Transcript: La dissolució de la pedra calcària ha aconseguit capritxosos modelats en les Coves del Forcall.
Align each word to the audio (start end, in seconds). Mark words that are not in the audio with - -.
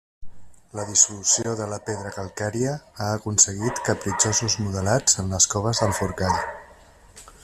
La 0.77 0.85
dissolució 0.91 1.51
de 1.59 1.67
la 1.73 1.77
pedra 1.89 2.13
calcària 2.15 2.71
ha 3.05 3.11
aconseguit 3.19 3.83
capritxosos 3.91 4.59
modelats 4.65 5.23
en 5.25 5.33
les 5.37 5.51
Coves 5.53 5.83
del 5.85 5.95
Forcall. 6.01 6.43